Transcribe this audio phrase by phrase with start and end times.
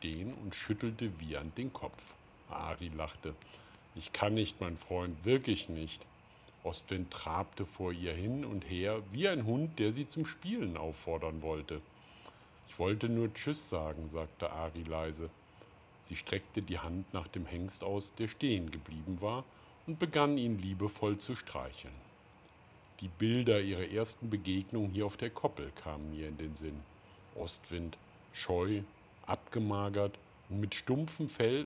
[0.00, 1.98] stehen und schüttelte wiehernd den Kopf.
[2.48, 3.34] Ari lachte.
[3.94, 6.06] Ich kann nicht, mein Freund, wirklich nicht.
[6.64, 11.42] Ostwind trabte vor ihr hin und her wie ein Hund, der sie zum Spielen auffordern
[11.42, 11.82] wollte.
[12.68, 15.28] Ich wollte nur Tschüss sagen, sagte Ari leise.
[16.04, 19.44] Sie streckte die Hand nach dem Hengst aus, der stehen geblieben war,
[19.86, 21.94] und begann ihn liebevoll zu streicheln.
[23.00, 26.80] Die Bilder ihrer ersten Begegnung hier auf der Koppel kamen mir in den Sinn.
[27.34, 27.96] Ostwind,
[28.32, 28.82] scheu,
[29.26, 30.18] abgemagert
[30.48, 31.58] und mit stumpfem Fell